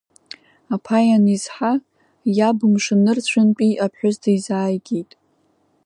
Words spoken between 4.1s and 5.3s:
дизааигеит.